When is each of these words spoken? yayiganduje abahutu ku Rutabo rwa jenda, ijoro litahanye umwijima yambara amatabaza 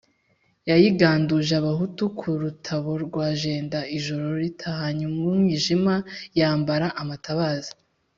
yayiganduje 0.69 1.53
abahutu 1.61 2.03
ku 2.19 2.27
Rutabo 2.41 2.91
rwa 3.05 3.27
jenda, 3.41 3.79
ijoro 3.97 4.27
litahanye 4.43 5.03
umwijima 5.11 5.95
yambara 6.39 6.87
amatabaza 7.03 7.73